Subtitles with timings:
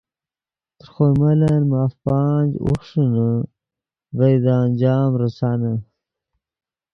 [0.79, 3.31] تر خوئے ملن ماف پانچ، اوخݰینے
[4.17, 5.73] ڤئے دے انجام ریسانے